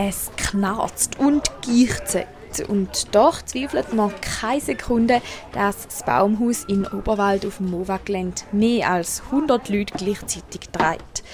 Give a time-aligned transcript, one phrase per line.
[0.00, 2.24] Es knarzt und gicht
[2.68, 5.20] und doch zweifelt man keine Sekunde,
[5.52, 11.24] dass das Baumhaus in Oberwald auf dem Mova-Gelände mehr als 100 Leute gleichzeitig trägt.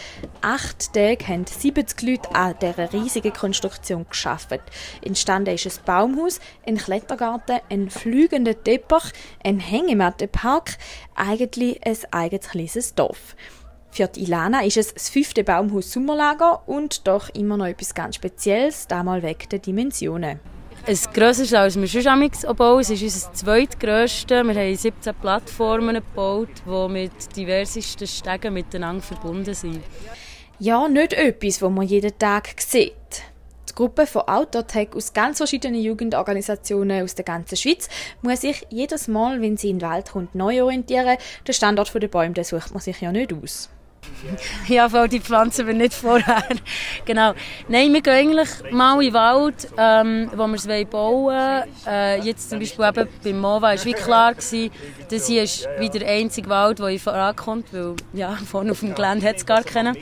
[0.41, 4.61] Acht Tage haben 70 Leute an dieser riesigen Konstruktion geschafft.
[5.03, 9.13] Entstanden ist ein Baumhaus, ein Klettergarten, ein fliegender Teppich,
[9.45, 10.79] ein Hängemattenpark,
[11.15, 13.37] eigentlich ein eigenes kleines Dorf.
[13.95, 18.17] Für die Ilana ist es das fünfte Baumhaus Sommerlager und doch immer noch etwas ganz
[18.17, 20.41] Spezielles, damals weg der Dimensionen.
[20.85, 22.81] Es grösser ist, als wir schon bauen.
[22.81, 24.45] Es ist unser zweitgrösstes.
[24.45, 29.85] Wir haben 17 Plattformen gebaut, die mit diversesten Stegen miteinander verbunden sind.
[30.59, 32.95] Ja, nicht etwas, das man jeden Tag sieht.
[33.69, 37.89] Die Gruppe von Outdoor-Tech aus ganz verschiedenen Jugendorganisationen aus der ganzen Schweiz
[38.23, 41.17] muss sich jedes Mal, wenn sie in den Wald kommt, neu orientieren.
[41.47, 43.71] Den Standort der Bäume sucht man sich ja nicht aus.
[44.69, 46.43] ja, weil die pflanzen wir nicht vorher.
[47.05, 47.35] genau.
[47.69, 51.65] Nein, wir gehen eigentlich mal in den Wald, ähm, wo wir es bauen.
[51.87, 54.71] Äh, jetzt zum Beispiel eben beim MOVA war wie klar, gewesen,
[55.11, 59.29] das hier ist wie der einzige Wald, der vorankommt, weil ja, vorne auf dem Gelände
[59.29, 59.97] hat es gar keinen.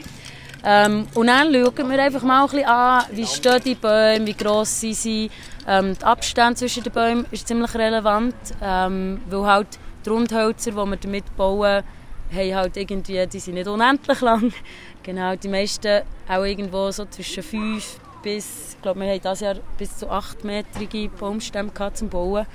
[0.65, 4.33] Ähm, und dann schauen wir einfach mal ein bisschen an, wie stehen die Bäume, wie
[4.33, 5.29] gross sind sie.
[5.67, 9.67] Ähm, der Abstand zwischen den Bäumen ist ziemlich relevant, ähm, weil halt
[10.05, 11.83] die Rundhölzer, die wir damit bauen,
[12.31, 14.53] haben halt irgendwie, die sind nicht unendlich lang.
[15.03, 19.55] Genau, die meisten auch irgendwo so zwischen 5 bis, ich glaube, wir haben dieses Jahr
[19.77, 22.45] bis zu 8-metrige Baumstämme zum Bauen.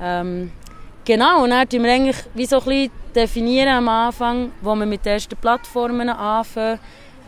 [0.00, 0.50] Ähm,
[1.04, 4.86] genau, und dann definieren wir eigentlich wie so ein bisschen definieren am Anfang, wo wir
[4.86, 6.80] mit den ersten Plattformen anfangen.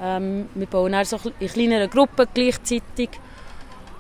[0.03, 3.11] Ähm, wir bauen dann so in kleineren Gruppen gleichzeitig.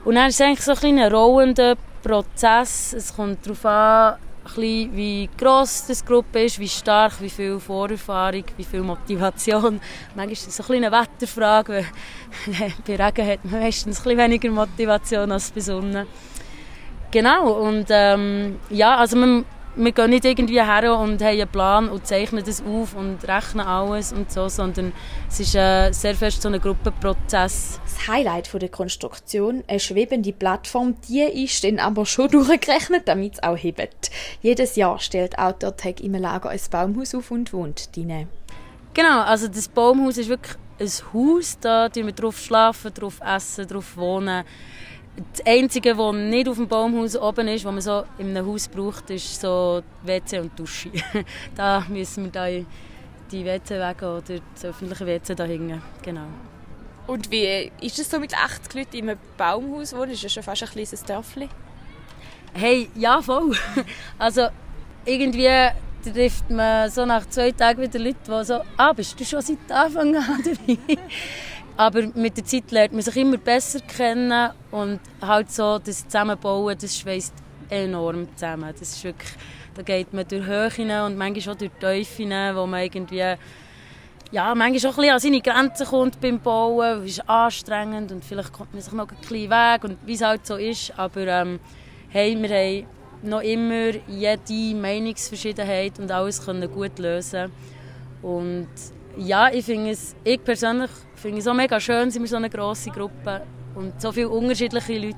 [0.04, 2.92] Und dann ist es eigentlich so ein kleiner rollender Prozess.
[2.92, 4.16] Es kommt darauf an,
[4.54, 9.80] bisschen, wie gross die Gruppe ist, wie stark, wie viel Vorerfahrung, wie viel Motivation.
[10.14, 11.84] Manchmal ist es eine Wetterfrage,
[12.46, 16.06] weil bei Regen hat man meistens ein weniger Motivation als bei Sonne.
[17.10, 19.44] Genau, und ähm, ja, also man,
[19.76, 23.66] wir gehen nicht irgendwie her und haben einen Plan und zeichnen das auf und rechnen
[23.66, 24.92] alles und so, sondern
[25.28, 27.80] es ist äh, sehr fest so ein Gruppenprozess.
[27.84, 33.42] Das Highlight der Konstruktion, eine schwebende Plattform, die ist dann aber schon durchgerechnet, damit es
[33.42, 34.10] auch hebt.
[34.40, 38.28] Jedes Jahr stellt Outdoor-Tech im Lager ein Baumhaus auf und wohnt drin.
[38.94, 43.96] Genau, also das Baumhaus ist wirklich ein Haus, da wir drauf schlafen, drauf essen, drauf
[43.96, 44.44] wohnen.
[45.32, 48.68] Das Einzige, was nicht auf dem Baumhaus oben ist, was man so in einem Haus
[48.68, 50.90] braucht, ist so WC und Dusche.
[51.54, 55.80] da müssen wir da die WC weg oder das öffentliche WC da hängen.
[56.02, 56.26] Genau.
[57.06, 60.10] Und wie ist es so mit 80 Leuten in einem Baumhaus wohnen?
[60.10, 61.48] Ist das schon fast ein kleines Dörfli?
[62.52, 63.52] Hey, ja, voll.
[64.18, 64.48] Also
[65.04, 65.48] irgendwie
[66.02, 69.70] trifft man so nach zwei Tagen wieder Leute, die so, ah, bist du schon seit
[69.70, 70.78] Anfang an dabei?
[71.76, 76.76] Aber mit der Zeit lernt man sich immer besser kennen und halt so das Zusammenbauen,
[76.80, 77.34] das schweißt
[77.68, 78.72] enorm zusammen.
[78.72, 79.30] Das ist wirklich,
[79.74, 83.36] da geht man durch Höhen und manchmal auch durch Tiefen, wo man irgendwie
[84.32, 87.04] ja, manchmal auch ein bisschen an seine Grenzen kommt beim Bauen.
[87.04, 90.22] Es ist anstrengend und vielleicht kommt man sich noch ein bisschen weg und wie es
[90.22, 90.98] halt so ist.
[90.98, 91.60] Aber ähm,
[92.08, 92.86] hey, wir haben
[93.22, 97.52] noch immer jede Meinungsverschiedenheit und alles können gut lösen
[98.22, 98.68] und
[99.16, 102.50] ja, ich finde es, ich persönlich finde es auch mega schön, sind wir so eine
[102.50, 103.42] grosse Gruppe
[103.74, 105.16] und so viele unterschiedliche Leute,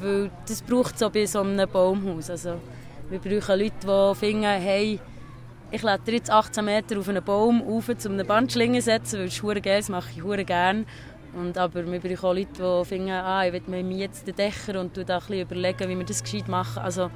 [0.00, 2.30] weil das braucht so bei so einem Baumhaus.
[2.30, 2.60] Also,
[3.08, 5.00] wir brauchen Leute, die finden, hey,
[5.70, 9.26] ich kletter jetzt 18 Meter auf einen Baum rauf, um eine Bandschlinge zu setzen, weil
[9.26, 10.84] es ist geil, das mache ich hure gerne.
[11.34, 14.80] Und, aber wir brauchen auch Leute, die finden, ah, ich will mir jetzt den Dächer
[14.80, 16.82] und da überlegen, wie wir das gescheit machen.
[16.82, 17.10] Also,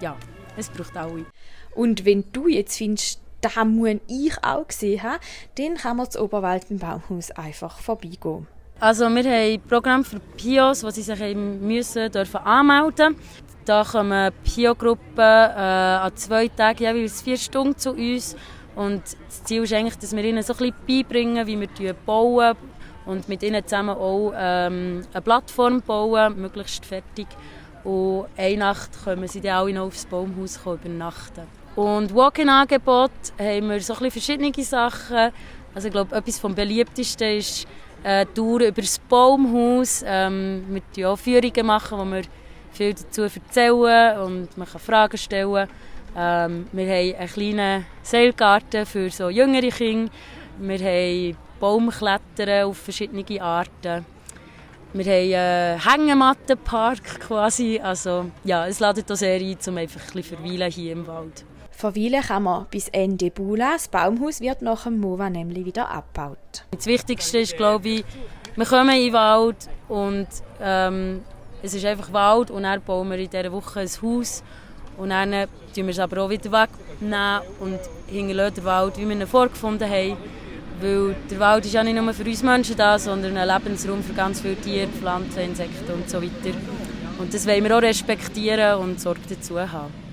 [0.00, 0.16] ja,
[0.56, 1.26] es braucht alle.
[1.74, 5.20] Und wenn du jetzt findest, da muss ich auch gesehen haben,
[5.56, 8.46] dann kann man das Oberwald im Baumhaus einfach vorbeigehen.
[8.78, 13.14] Also wir haben ein Programm für PIOs, wo sie sich müssen, dürfen anmelden
[13.66, 18.36] Da kommen PIO-Gruppen äh, an zwei Tagen jeweils vier Stunden zu uns.
[18.74, 22.56] Und das Ziel ist eigentlich, dass wir ihnen so ein bisschen beibringen, wie wir bauen
[23.04, 27.26] und mit ihnen zusammen auch ähm, eine Plattform bauen, möglichst fertig.
[27.84, 31.59] Und eine Nacht können sie dann alle noch aufs Baumhaus übernachten.
[31.76, 35.32] Und Walk-in-Angebot haben wir so ein verschiedene Sachen.
[35.74, 37.66] Also ich glaube, etwas vom beliebtesten ist
[38.02, 40.02] eine Tour über das Baumhaus.
[40.04, 42.22] Ähm, machen auch Führungen, machen, wo wir
[42.72, 45.68] viel dazu erzählen und man kann Fragen stellen.
[46.16, 50.12] Ähm, wir haben einen kleinen Seilgarten für so jüngere Kinder.
[50.58, 54.04] Wir haben Baumklettern auf verschiedene Arten.
[54.92, 57.78] Wir haben einen Hängemattenpark quasi.
[57.80, 61.44] Also, ja, es ladet auch sehr ein, um einfach ein bisschen verweilen hier im Wald.
[61.80, 63.72] Verweilen kann man bis Ende Bula.
[63.72, 66.66] Das Baumhaus wird nach dem MOVA nämlich wieder abgebaut.
[66.72, 68.04] Das Wichtigste ist, glaube ich,
[68.54, 69.56] wir kommen in den Wald
[69.88, 70.26] und
[70.60, 71.22] ähm,
[71.62, 74.42] es ist einfach Wald und dann bauen wir in dieser Woche ein Haus
[74.98, 75.30] und dann
[75.74, 79.88] tun wir es aber auch wieder wegnehmen und hinterlassen den Wald, wie wir ihn vorgefunden
[79.88, 80.18] haben.
[80.82, 84.12] Weil der Wald ist ja nicht nur für uns Menschen da, sondern ein Lebensraum für
[84.12, 86.18] ganz viele Tiere, Pflanzen, Insekten und so.
[86.18, 90.09] Und das wollen wir auch respektieren und Sorge dazu haben.